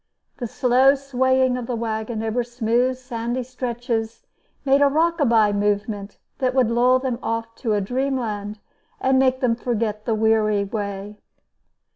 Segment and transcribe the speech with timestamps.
[0.37, 4.25] The slow swaying of the wagon over smooth, sandy stretches
[4.65, 8.57] made a rock a by movement that would lull them off to dreamland
[8.99, 11.19] and make them forget the weary way.